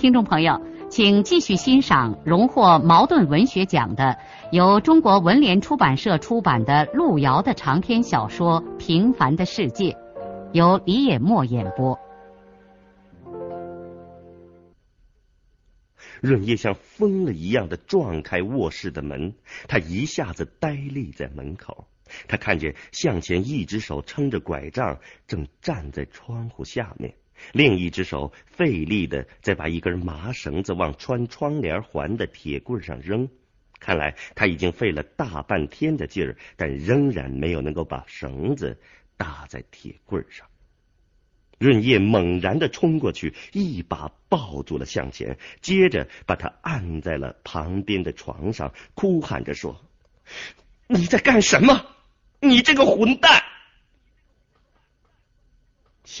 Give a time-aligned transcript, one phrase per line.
[0.00, 4.16] 听众朋友，请继续欣赏荣获茅盾文学奖的、
[4.50, 9.90] 由中国文联出版社出版的路遥的长篇小说《平凡的世界》，
[10.54, 11.98] 由李野墨演播。
[16.22, 19.34] 润叶像疯了一样的撞开卧室的门，
[19.68, 21.86] 他一下子呆立在门口。
[22.26, 27.12] 他看见向前一只手撑着拐杖，正站在窗户下面。
[27.52, 33.28] 另一只手费力的在把一根麻绳子往穿窗帘环的铁棍上扔，
[33.78, 38.78] 看来他已经费了大半天的劲儿，但仍然没有能够把绳子
[39.16, 40.46] 搭在铁棍上。
[41.58, 49.84] 润叶猛然的冲过去，一把抱住了向前，接着把他按在了旁边的床上，哭喊着说
[50.88, 51.84] ：“你在干什么？
[52.40, 53.42] 你这个混蛋！”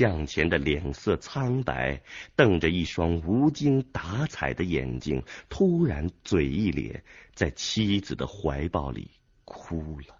[0.00, 2.02] 向前的脸色苍白，
[2.34, 9.10] 瞪着一双无精打采的眼睛，突然嘴一咧，在妻子的怀抱里
[9.44, 10.18] 哭了。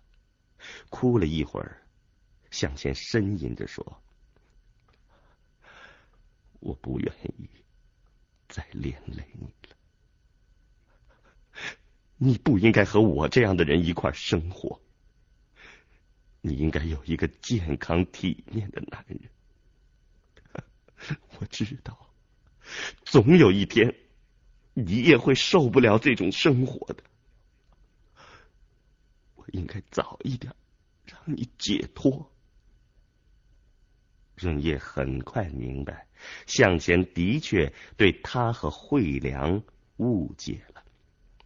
[0.91, 1.81] 哭了一会儿，
[2.51, 4.03] 向前呻吟着说
[6.61, 7.49] ：“我不愿意
[8.51, 9.77] 再连累你了。
[12.19, 14.79] 你不应该和我这样的人一块生活。
[16.43, 19.19] 你应该有一个健康体面的男人。”
[21.41, 22.11] 我知道，
[23.05, 23.95] 总有一天，
[24.75, 27.03] 你也会受不了这种生活的。
[29.35, 30.55] 我应该早一点
[31.07, 32.31] 让你解脱。
[34.37, 36.07] 润叶很快明白，
[36.47, 39.63] 向前的确对他和惠良
[39.99, 40.83] 误解了，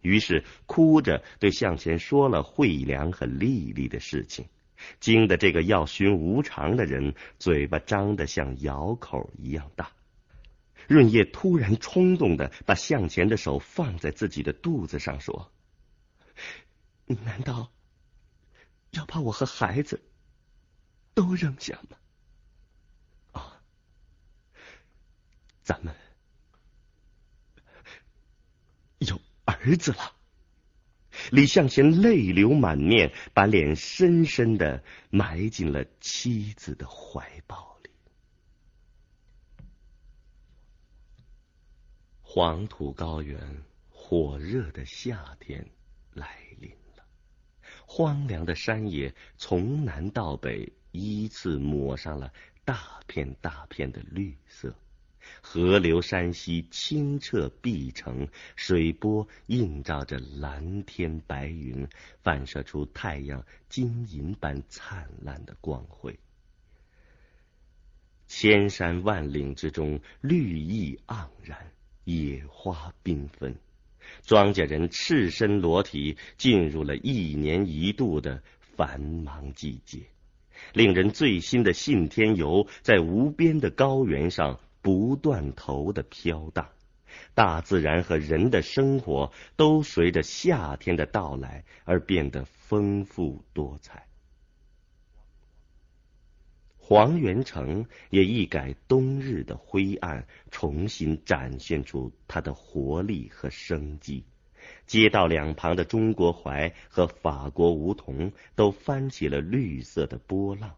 [0.01, 4.47] 于是哭着对向前说了惠良和丽丽的事情。
[4.99, 9.91] 惊得这个要寻无常的人嘴巴张得像窑口一样大。
[10.87, 15.51] 润叶突然冲动的把向前的手放在自己的肚子上，说
[17.05, 17.71] ：“你难道
[18.91, 20.03] 要把我和孩子
[21.15, 21.97] 都扔下吗？
[23.31, 23.61] 啊，
[25.63, 25.95] 咱们
[28.99, 30.13] 有儿子了。”
[31.31, 37.89] 李向前泪流满面，把脸深深的埋进了妻子的怀抱里。
[42.21, 45.69] 黄土高原，火热的夏天
[46.13, 46.27] 来
[46.59, 47.05] 临了。
[47.87, 54.75] 荒凉的山野从南到北依次抹上了大片大片的绿色。
[55.41, 61.87] 河流山溪清澈碧澄，水波映照着蓝天白云，
[62.23, 66.17] 反射出太阳金银般灿烂的光辉。
[68.27, 71.71] 千山万岭之中，绿意盎然，
[72.03, 73.55] 野花缤纷，
[74.23, 78.41] 庄稼人赤身裸体，进入了一年一度的
[78.75, 79.99] 繁忙季节。
[80.73, 84.59] 令人醉心的信天游，在无边的高原上。
[84.85, 86.69] 不断头的飘荡，
[87.33, 94.05] 大自然和人的生活都随着夏天的到来而变得丰富多彩。
[96.77, 104.23] 黄元城也一改冬日的灰暗，重新展现出它的活力和生机。
[104.85, 110.75] 街道两旁的中国槐和法国梧桐都翻起了绿色的波浪。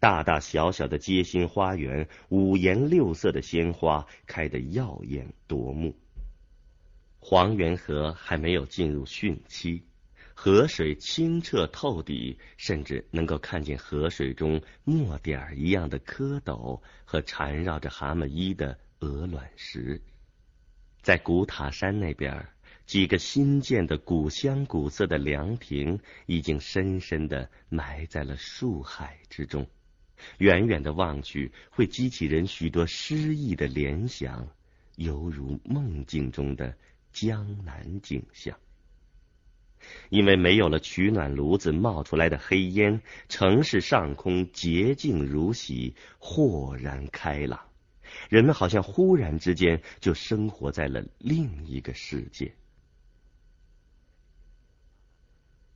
[0.00, 5.96] 大大小小的街心花园，五颜六色的鲜花开得耀眼夺目。
[7.18, 9.82] 黄源河还没有进入汛期，
[10.34, 20.02] 河水清澈透底，甚至能够看见河水中墨点儿一样的蝌蚪和缠绕着蛤蟆衣的鹅卵石。
[21.02, 22.46] 在古塔山那边。
[22.86, 29.66] 几个新建的古香古色的凉亭，已经深深的埋在了树海之中。
[30.38, 34.48] 远远的望去，会激起人许多诗意的联想，
[34.96, 36.76] 犹如梦境中的
[37.12, 38.56] 江南景象。
[40.08, 47.60] 因为没有了取暖炉子冒出来的黑烟，城市上空洁净如洗，豁然开朗。
[48.28, 52.54] 人们好像忽然之间就生活在了另一个世界。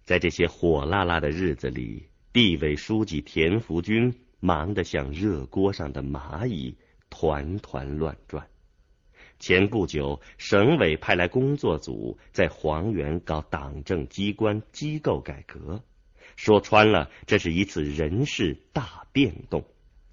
[0.08, 6.78] 在这些火辣辣的日子里，地委书记田福军忙得像热锅上的蚂蚁，
[7.10, 8.48] 团团乱转。
[9.38, 15.84] 前不久，省委派来工作组在黄原搞党政机关机构改革，
[16.36, 19.62] 说穿了，这是一次人事大变动。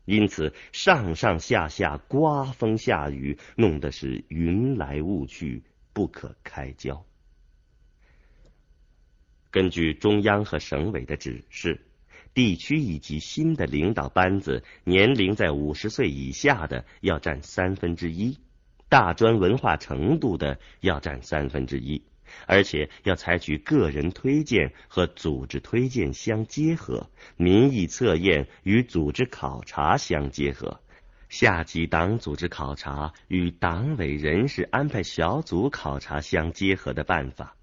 [0.03, 5.63] 因此，上上下下刮风下雨，弄得是云来雾去，
[5.93, 7.05] 不可开交。
[9.55, 11.79] 根据中央和省委的指示，
[12.33, 18.37] 地区以及新的领导班子年龄在五十岁以下的要占三分之一。
[18.89, 22.03] 大专文化程度的要占三分之一，
[22.47, 30.81] 而且要采取个人推荐和组织推荐相结合，民意测验与组织考察相结合，
[31.29, 37.55] 下级党组织考察与党委人事安排小组考察相结合的办法。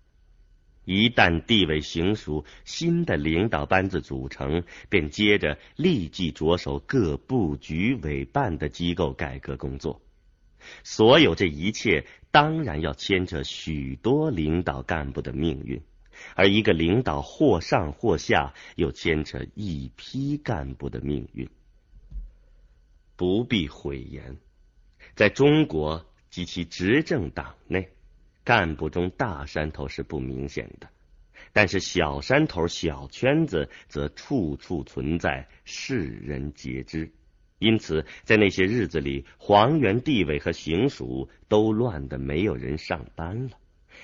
[0.84, 10.00] 一旦地委行署新的领导班子组成，便接着立即着手各部局委办的机构改革工作。
[10.84, 15.80] 所有这一切，当然要牵扯许多领导干部的命运，
[16.34, 21.48] 而一个领导或上或下，又牵扯一批干部的命运。
[23.16, 24.36] 不必讳言，
[25.14, 27.90] 在中国及其执政党内，
[28.44, 30.88] 干部中大山头是不明显的，
[31.52, 37.12] 但是小山头、小圈子则处处存在，世人皆知。
[37.58, 43.52] 因此，在那些日子里，黄原地委和行署都乱得没有人上班了，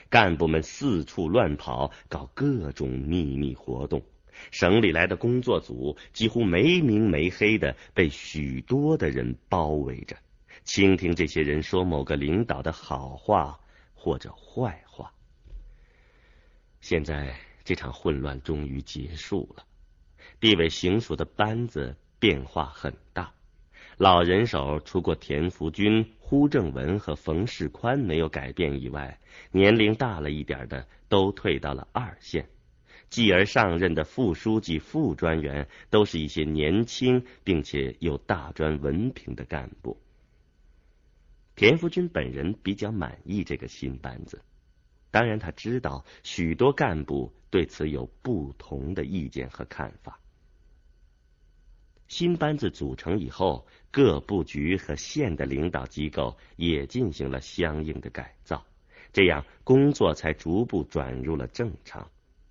[0.08, 4.00] 干部们四处乱跑，搞各种秘密活动。
[4.52, 10.16] 省里来的工作组几乎没明没黑的被许多的人包围着，
[10.62, 13.58] 倾听这些人说某个领导的好话
[13.98, 15.12] 或者坏话。
[16.80, 17.34] 现在
[17.64, 19.64] 这场混乱终于结束了，
[20.38, 23.34] 地委行署的班子变化很大。
[23.96, 29.18] 老人手除过田福军、呼正文和冯世宽没有改变以外，
[29.50, 32.48] 年龄大了一点的都退到了二线。
[33.10, 40.00] 继而上任的副书记、副专员都是一些年轻并且有大专文凭的干部。
[41.58, 44.40] 田福军本人比较满意这个新班子，
[45.10, 50.20] 当然他知道许多干部对此有不同的意见和看法。
[52.06, 58.64] 新班子组成以后，各部局和县的领导机构也进行了相应的改造，
[59.12, 62.08] 这样工作才逐步转入了正常。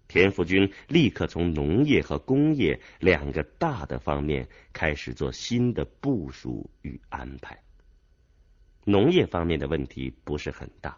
[0.09, 7.57] 田福军立刻从农业和工业两个大的方面开始做新的部署与安排。
[8.89, 10.97] 农业方面的问题不是很大，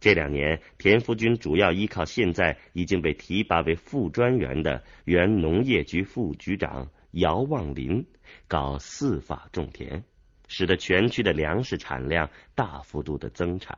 [0.00, 6.88] 这两年田福军主要依靠现在已经被提拔为副专员的原农业局副局长。
[7.12, 8.06] 姚望林
[8.46, 10.04] 搞四法种田，
[10.46, 13.76] 使得全区的粮食产量大幅度的增产。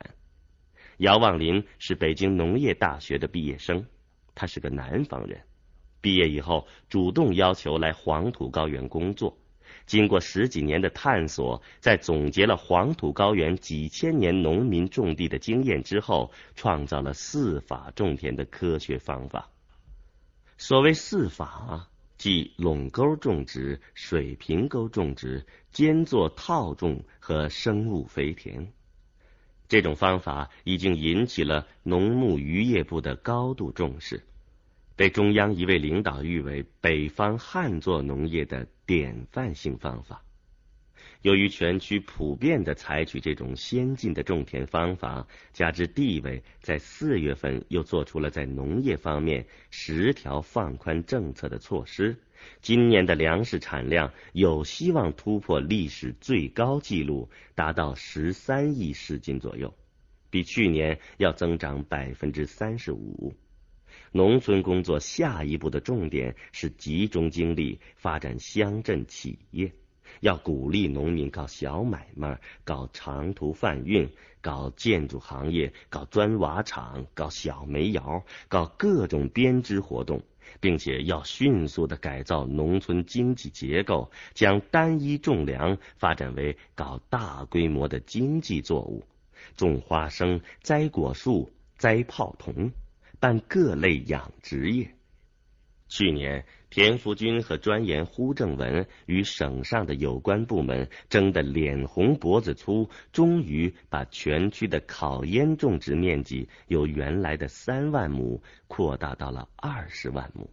[0.99, 3.85] 姚望林是北京农业大学的毕业生，
[4.35, 5.41] 他是个南方人。
[6.01, 9.39] 毕业以后，主动要求来黄土高原工作。
[9.91, 19.51] 经过十几年的探索，在总结了黄土高原几千年农民种地的经验之后，创造了四法种田的科学方法。
[20.57, 21.89] 所谓四法。
[22.17, 28.71] 即垄沟种植、水平沟种植、间作套种和生物肥田，
[29.71, 34.23] 这种方法已经引起了农牧渔业部的高度重视，
[35.01, 40.23] 被中央一位领导誉为北方旱作农业的典范性方法。
[41.23, 52.15] 由于全区普遍的采取这种先进的种田方法，加之地位在四月份又做出了在农业方面十条放宽政策的措施，
[52.61, 59.75] 今年的粮食产量有希望突破历史最高纪录，达到十三亿市斤左右，
[60.29, 63.35] 比去年要增长百分之三十五。
[64.13, 69.73] 农村工作下一步的重点是集中精力发展乡镇企业。
[70.19, 80.21] 要鼓励农民搞小买卖，搞长途贩运，搞建筑行业，搞砖瓦厂，搞小煤窑，搞各种编织活动，
[80.61, 89.05] 并且要迅速的改造农村经济结构，将单一种粮发展为搞大规模的经济作物，
[89.57, 92.73] 种花生，栽果树，栽泡桐，
[93.21, 94.97] 办各类养殖业。
[95.89, 110.49] 去年田福军和专员呼正文与省上的有关部门争得脸红脖子粗，终于把全区的烤烟种植面积由原来的三万亩扩大到了二十万亩。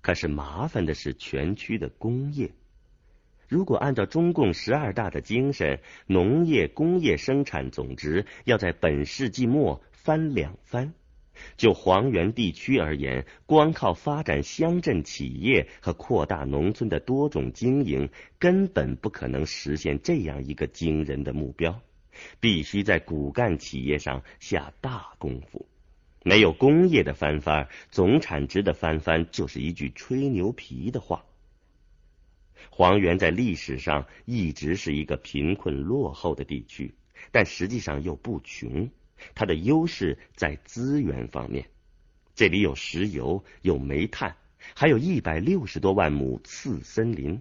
[0.00, 2.50] 可是麻烦的是全区的工业。
[3.46, 10.94] 如果按照中共十二大的精神，农业工业生产总值要在本世纪末翻两番。
[11.56, 18.08] 就黄原地区而言，光靠发展乡镇企业和扩大农村的多种经营，
[18.38, 21.80] 根本不可能实现这样一个惊人的目标。
[22.40, 25.66] 必须在骨干企业上下大功夫。
[26.24, 31.24] 没有工业的翻番，总产值的翻番就是一句吹牛皮的话。
[32.70, 36.94] 黄原在历史上一直是一个贫困落后的地区，
[37.32, 38.88] 但实际上又不穷。
[39.34, 41.66] 它的优势在资源方面，
[42.34, 44.36] 这里有石油，有煤炭，
[44.74, 47.40] 还有一百六十多万亩次森林。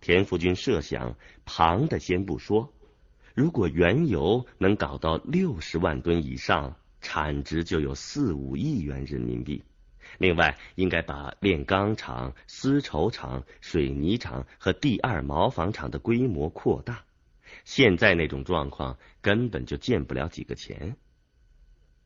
[0.00, 2.72] 田福军设想，旁的先不说，
[3.34, 9.62] 如果原油能搞到六十万吨以上，产值就有四五亿元人民币。
[10.18, 17.04] 另外，应该把炼钢厂、丝绸厂、水泥厂和第二毛纺厂的规模扩大。
[17.64, 20.96] 现在那种状况根本就见不了几个钱。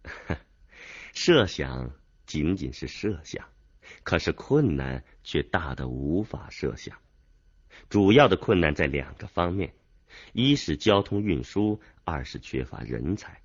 [1.12, 1.92] 设想
[2.26, 3.46] 仅仅是设想，
[4.02, 6.98] 可是困难却大的无法设想。
[7.88, 9.74] 主要的困难在两个方面：
[10.32, 13.40] 一是交通运输，二是缺乏人才。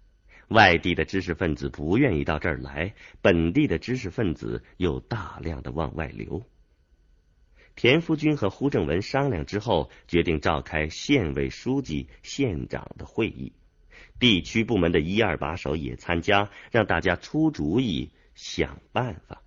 [0.49, 6.43] 外地的知识分子不愿意到这儿来，本地的知识分子又大量的往外流。
[7.81, 13.53] 田福军和胡正文商量之后，决定召开县委书记、县长的会议，
[14.19, 19.41] 地区部门的一二把手也参加，让大家出主意、想办法。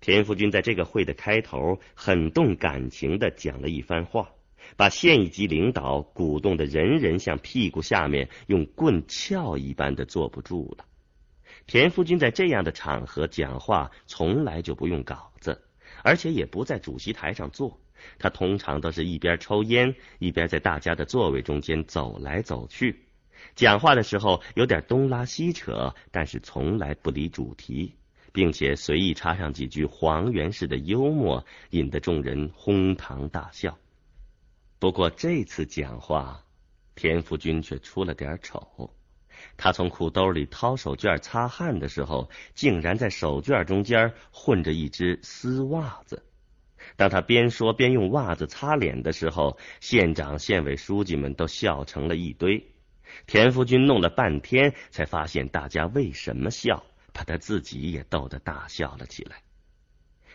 [0.00, 4.30] 田福军在这个会的开头很动感情的讲了一番话，
[4.76, 10.84] 把县一级领导鼓动的人人像屁股下面用棍撬一般的坐不住了。
[11.66, 15.64] 田福军在这样的场合讲话，从来就不用稿子。
[16.02, 17.80] 而且也不在主席台上坐，
[18.18, 23.04] 他通常都是一边抽烟，一边在大家的座位中间走来走去。
[23.54, 27.94] 讲话的时候有点东拉西扯，但是从来不离主题，
[28.32, 33.78] 并且随意插上几句黄原式的幽默，引得众人哄堂大笑。
[34.78, 36.44] 不过这次讲话，
[36.94, 38.94] 田福军却出了点丑。
[39.62, 46.24] 他从裤兜里掏手绢擦汗的时候，竟然在手绢中间混着一只丝袜子。
[46.96, 52.72] 当他边说边用袜子擦脸的时候，县长、县委书记们都笑成了一堆。
[53.26, 59.42] 田福军弄了半天，才发现大家为什么笑，把他自己也逗得大笑了起来。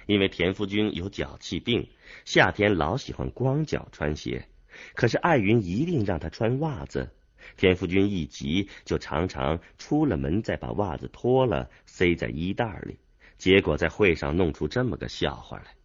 [0.05, 1.89] 因为田福军有脚气病，
[2.25, 4.47] 夏天老喜欢光脚穿鞋，
[4.93, 7.09] 可是艾云一定让他穿袜子。
[7.57, 12.97] 田福军一急，就常常出了门再把袜子脱了塞在衣袋里，
[13.37, 15.75] 结果在会上弄出这么个笑话来。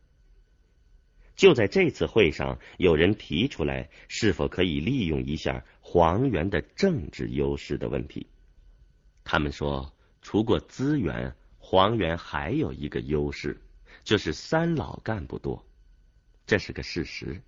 [1.37, 8.27] 就在这次会上，有人提出来是否可以利用一下黄原的政治优势的问题。
[9.25, 13.59] 他们说，除过资源，黄原还有一个优势，
[14.05, 15.65] 就是三老干部多。
[16.47, 17.41] 这是个事实，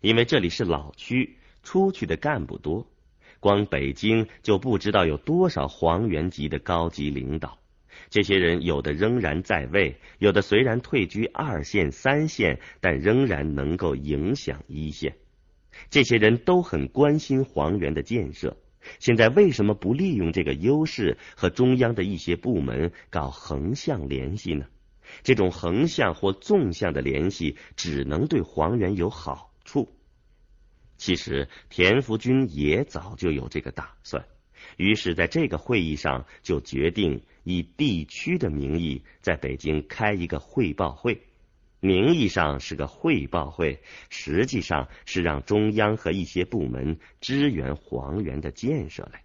[0.00, 2.86] 因为这里是老区，出去的干部多。
[3.44, 7.58] 光北京就不知道有多少黄原级的高级领导，
[8.08, 15.16] 这些人有的仍然在位，有的虽然退居二线、三线，但仍然能够影响一线。
[15.90, 18.56] 这些人都很关心黄原的建设，
[18.98, 24.64] 现在为什么不利用这个优势和中央的一些部门搞横向联系呢？
[25.22, 29.50] 这种横向或纵向的联系只能对黄原有好。
[30.96, 34.24] 其实田福军也早就有这个打算，
[34.76, 41.20] 于是在这个会议上就决定以地区的名义在北京开一个汇报会，
[41.80, 49.22] 名义上是个汇报会，实际上是让中央和一些部门支援黄原的建设来。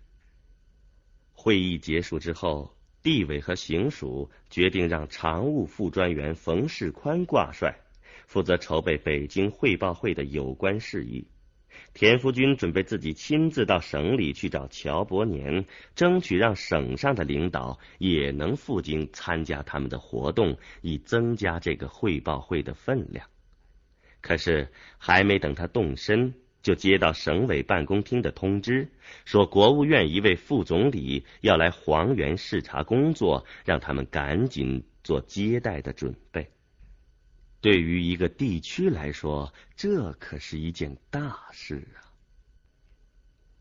[1.32, 7.74] 会议结束之后，地委和行署决定让常务副专员冯世宽挂帅，
[8.28, 11.26] 负责筹备北京汇报会的有关事宜。
[11.93, 23.27] 田福军准备自己亲自到省里去找乔伯年，争取让省上的领导也能赴京参加他们的活动，以增加这个汇报会的分量。
[24.21, 28.89] 可是还没等他动身，就接到省委办公厅的通知，
[29.24, 36.50] 说国务院一位副总理要来黄原视察工作，让他们赶紧做接待的准备。
[37.62, 42.08] 对于一个地区来说，这可是一件大事啊。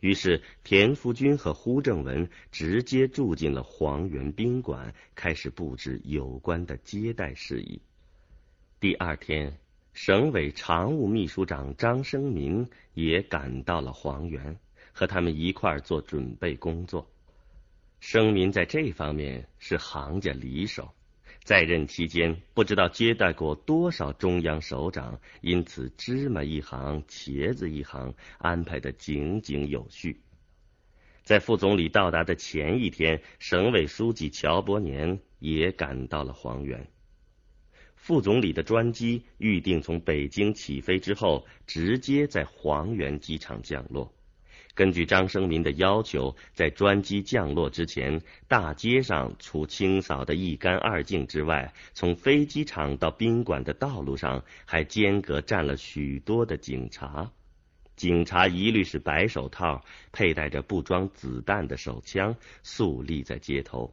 [0.00, 7.82] 于是，田福军和胡正文直接住进了黄源宾馆，开始布置有关的接待事宜。
[8.78, 9.58] 第二天，
[9.94, 14.56] 省委常务秘书长张生民也赶到了黄源，
[14.92, 17.10] 和他们一块做准备工作。
[17.98, 20.94] 生民在这方面是行家里手。
[21.48, 30.20] 在任期间，不知道接待过多少中央首长，因此芝麻一行，茄子一行，安排的井井有序。
[31.22, 36.86] 在副总理到达的前一天，省委书记乔伯年也赶到了黄原。
[37.96, 44.12] 副总理的专机预定从北京起飞之后，直接在黄原机场降落。
[44.78, 57.28] 根据张生民的要求，在专机降落之前，大街上除清扫的一干二净之外，从飞机场到宾馆的道路上还间隔站了许多的警察。
[57.96, 63.92] 警察一律是白手套，佩戴着不装子弹的手枪，肃立在街头。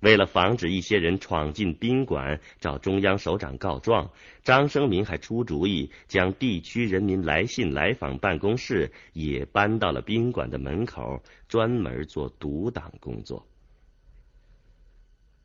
[0.00, 4.10] 为了防止一些人闯进宾馆找中央首长告状，
[4.44, 13.46] 张生民还出主意将地区人民来信来访办公室也搬到了宾馆的门口，专门做独挡工作。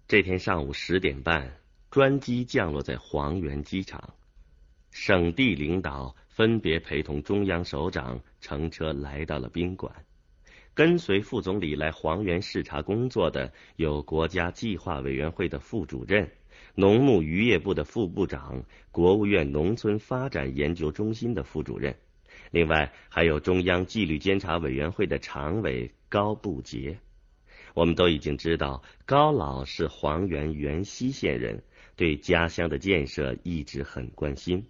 [0.07, 1.57] 这天上午十点半，
[1.89, 4.13] 专机降落在黄原机场，
[4.91, 9.93] 省地领导分别陪同中央首长乘车来到了宾馆。
[10.73, 16.31] 跟随副总理来黄原视察工作的有国家计划委员会的副主任、
[16.75, 21.93] 农牧渔业部的副部长、国务院农村发展研究中心的副主任，
[22.51, 26.97] 另外还有中央纪律监察委员会的常委高步杰。
[27.73, 31.63] 我们都已经知道，高老是黄原原西县人，
[31.97, 34.65] 对家乡的建设一直很关心。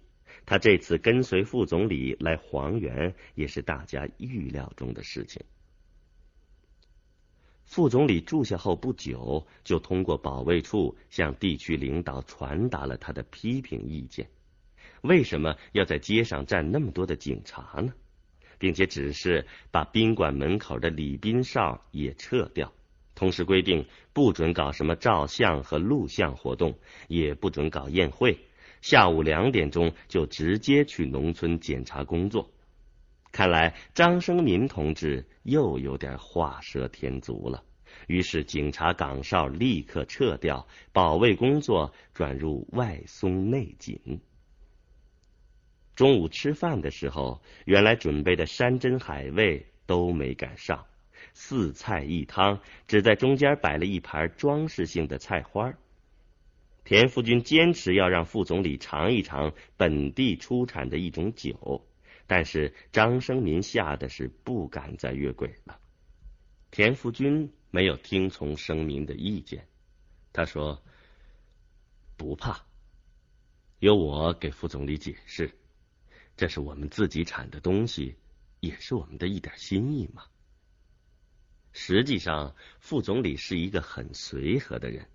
[0.46, 5.40] 他这次跟随副总理来黄原，也是大家预料中的事情。
[7.72, 14.28] 副总理住下后不久，就通过保卫处向地区领导传达了他的批评意见。
[15.00, 17.94] 为什么要在街上站那么多的警察呢？
[18.58, 22.70] 并且指示把宾馆门口的礼宾哨也撤掉，
[23.14, 26.74] 同时规定不准搞什么照相和录像活动，
[27.08, 28.38] 也不准搞宴会。
[28.82, 32.50] 下午两点钟就直接去农村检查工作。
[33.32, 37.64] 看来张生民同志又有点画蛇添足了。
[38.06, 44.20] 于是警察岗哨立刻撤掉，保卫工作转入外松内紧。
[45.94, 50.86] 中午吃饭的时候，原来准备的山珍海味都没赶上，
[51.34, 55.74] 四菜一汤，只在中间摆了一盘装饰性的菜花。
[56.84, 61.86] 田福军坚持要让副总理尝一尝本地出产的一种酒。
[62.26, 65.78] 但是张生民吓得是不敢再越轨了。
[66.70, 69.68] 田福军没有听从生民的意见，
[70.32, 70.82] 他说
[72.16, 72.64] ：“不怕，
[73.78, 75.52] 由我给副总理解释，
[76.36, 78.16] 这是我们自己产的东西，
[78.60, 80.24] 也是我们的一点心意嘛。”
[81.74, 85.08] 实际上，副总理是一个很随和的人，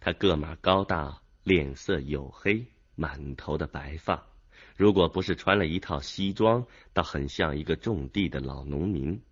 [0.00, 4.26] 他个码高大，脸色黝黑，满头的白发。
[4.76, 9.22] 如果不是穿了一套西装，倒很像一个种地的老农民。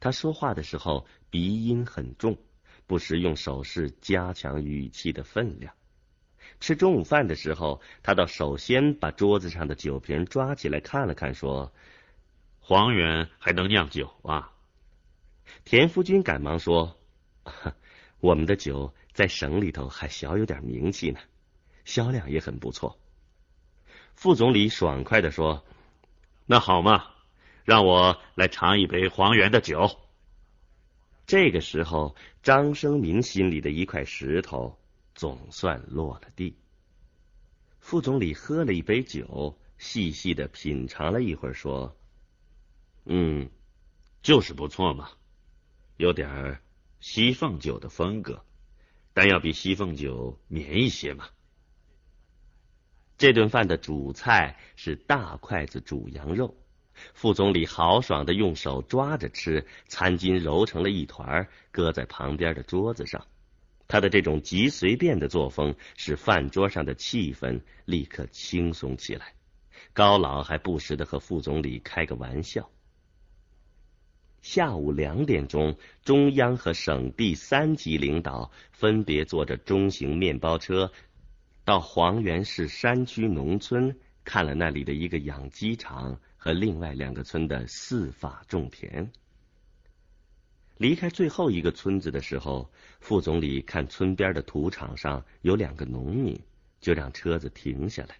[0.00, 2.36] 他说话的时候鼻音很重，
[2.86, 5.72] 不时用手势加强语气的分量。
[6.58, 11.72] 吃中午饭的时候，他倒首先把桌子上的酒瓶抓起来看了看，说
[12.58, 14.52] ：“黄原还能酿酒啊？”
[15.64, 16.98] 田福军赶忙说：
[18.20, 21.20] “我们的酒在省里头还小有点名气呢，
[21.84, 22.98] 销量也很不错。”
[24.20, 25.64] 副总理爽快的说
[26.44, 27.06] ：“那好嘛，
[27.64, 29.98] 让我来尝一杯黄源的酒。”
[31.26, 34.78] 这个时候，张生明心里的一块石头
[35.14, 36.54] 总算落了地。
[37.78, 41.96] 副总理喝了一杯酒，细细的品尝了一会儿，说
[43.08, 43.48] ：“嗯，
[44.20, 45.12] 就是不错嘛，
[45.96, 46.60] 有点
[47.00, 48.44] 西凤酒的风格，
[49.14, 51.26] 但要比西凤酒绵一些嘛。”
[53.20, 56.56] 这顿饭的主菜是大筷子煮羊肉，
[57.12, 63.26] 副总理豪爽的用手抓着吃，餐巾揉成了一团，搁在旁边的桌子上。
[63.86, 69.34] 他的这种极随便的作风，使饭桌上的气氛立刻轻松起来。
[69.92, 72.70] 高老还不时的和副总理开个玩笑。
[74.40, 80.90] 下午两点钟，中央和省地三级领导分别坐着中型面包车，
[81.70, 89.08] 到黄原市山区农村看了那里的一个养鸡场和另外两个村的四法种田。
[90.78, 96.36] 离开最后一个村子的时候，副总理看村边的土场上有两个农民，
[96.80, 98.16] 就让车子停下来。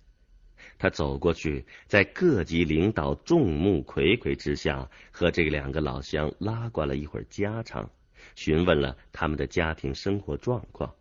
[0.79, 7.91] 他走过去，在各级领导众目睽睽之下，和这两个老乡拉呱了一会儿家常，
[8.37, 10.95] 询问了他们的家庭生活状况。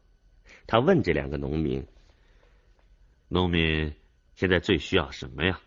[0.66, 1.86] 他问这两个农民
[3.30, 3.96] ：“农民
[4.36, 5.62] 现在最需要什么呀？”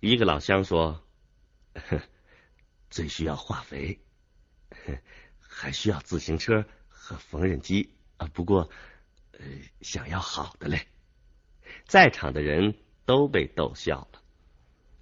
[0.00, 1.02] 一个老乡说
[2.90, 3.98] ：“最需要化肥，
[5.40, 8.28] 还需要自行车和缝纫机啊。
[8.32, 8.70] 不过，
[9.32, 9.40] 呃，
[9.80, 10.86] 想要好的嘞。”
[11.88, 14.22] 在场的人都被逗笑了。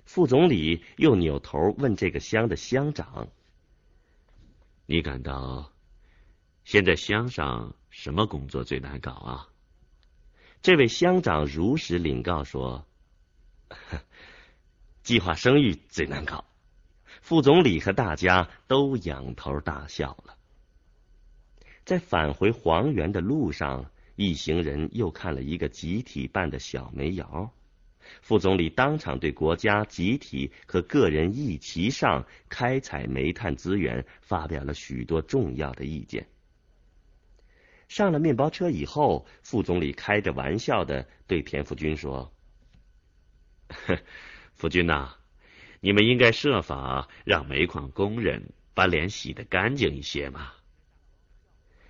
[0.04, 3.28] 副总理又扭头问这个乡的乡长
[4.86, 5.72] ：“你感到
[6.64, 9.48] 现在乡上什么工作最难搞啊？”
[10.62, 12.86] 这位乡长如实禀告说
[15.02, 16.44] ：“计划生育最难搞。”
[17.20, 20.36] 副总理和大家都仰头大笑了。
[21.84, 23.92] 在返回黄原的路上。
[24.16, 27.50] 一行人又看了一个集体办的小煤窑，
[28.20, 36.26] 副总理当场对国家集体和个人一齐上开采煤炭资源发表了许多重要的意见。
[37.92, 42.32] 上了面包车以后，副总理开着玩笑的对田福军说
[44.56, 45.16] ：“福军呐，
[45.80, 50.52] 你们应该设法让煤矿工人把脸洗得干净一些嘛。”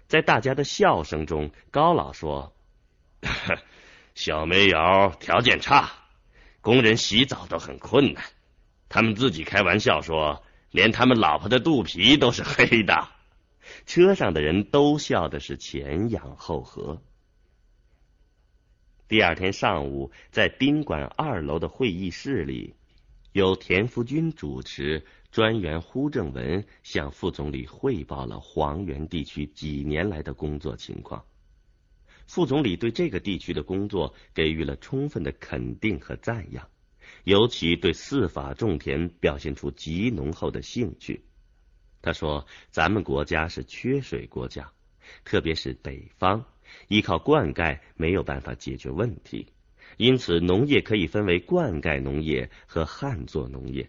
[0.09, 2.53] 在大家的笑声中，高老说
[4.17, 5.89] ：“小煤窑条件差，
[6.61, 8.25] 工人洗澡都很困难。
[8.89, 13.09] 他们自己开玩笑说，连他们老婆的肚皮都是黑的。”
[13.87, 17.03] 车上的人都笑的是前仰后合。
[19.09, 22.75] 第二天上午，在宾馆二楼的会议室里，
[23.33, 25.05] 由田福军主持。
[25.31, 31.25] 专员呼正文向副总理汇报了黄原地区几年来的工作情况。
[32.27, 36.69] 副总理对这个地区的工作给予了充分的肯定和赞扬，
[37.25, 41.25] 尤其对四法种田表现出极浓厚的兴趣。
[42.03, 44.73] 他说：“咱们国家是缺水国家，
[45.25, 46.45] 特别是北方，
[46.89, 49.47] 依靠灌溉没有办法解决问题，
[49.97, 53.89] 因此农业可以分为灌溉农业和旱作农业。”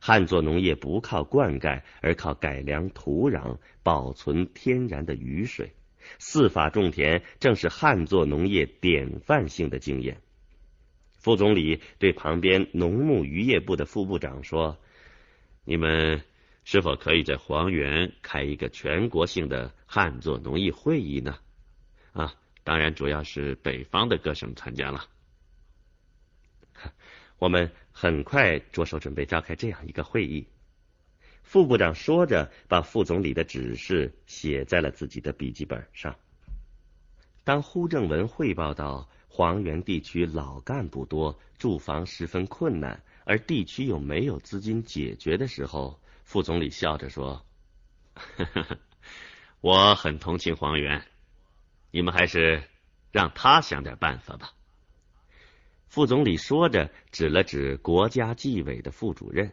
[0.00, 5.72] 旱作农业不靠灌溉，而靠改良土壤、保存天然的雨水。
[6.20, 10.20] 四法种田正是旱作农业典范性的经验。
[11.16, 14.78] 副总理对旁边农牧渔业部的副部长说
[15.64, 16.22] ：“你们
[16.70, 21.38] 是否可以在黄原开一个全国性的旱作农业会议呢？
[22.12, 25.06] 啊，当然主要是北方的各省参加了。
[27.38, 30.46] 我们。”很快着手准备召开这样一个会议。
[31.42, 36.14] 副部长说着，把副总理的指示写在了自己的笔记本上。
[37.42, 47.42] 当呼正文汇报到黄原地区老干部多，住房十分困难，而地区又没有资金解决的时候，副总理笑着说
[49.62, 51.02] ：“我很同情黄原，
[51.90, 52.64] 你们还是
[53.10, 54.52] 让他想点办法吧。”
[55.88, 59.52] 副总理说着，指了指国家纪委的副主任。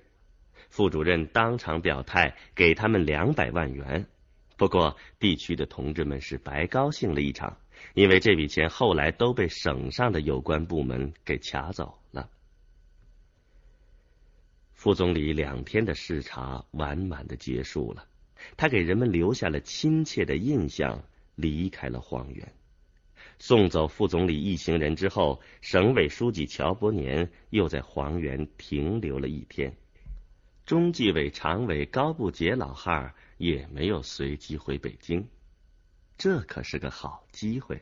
[0.69, 4.05] 副主任当场表态，给他们两百万元。
[4.57, 7.57] 不过，地区的同志们是白高兴了一场，
[7.93, 11.97] 因为这笔钱后来都被省上的有关部门给卡走。
[14.85, 18.05] 副总理两天的视察完满的结束了，
[18.55, 22.53] 他给人们留下了亲切的印象，离开了黄原。
[23.39, 29.75] 送走副总理一行人之后，省委书记乔伯年又在黄原停留了一天。
[30.67, 35.27] 中纪委常委高步杰老汉儿也没有随即回北京，
[36.15, 37.81] 这可是个好机会。